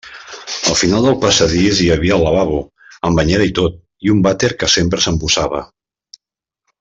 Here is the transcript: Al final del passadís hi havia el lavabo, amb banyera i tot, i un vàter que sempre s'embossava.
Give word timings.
Al 0.69 0.77
final 0.79 1.03
del 1.07 1.17
passadís 1.25 1.81
hi 1.83 1.89
havia 1.97 2.15
el 2.15 2.25
lavabo, 2.29 2.61
amb 3.09 3.21
banyera 3.21 3.47
i 3.53 3.55
tot, 3.63 3.77
i 4.07 4.13
un 4.17 4.25
vàter 4.31 4.53
que 4.65 4.71
sempre 4.77 5.05
s'embossava. 5.07 5.61